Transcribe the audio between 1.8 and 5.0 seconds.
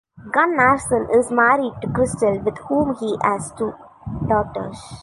to Christel with whom he has two daughters.